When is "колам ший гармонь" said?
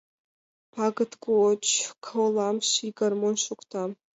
2.05-3.39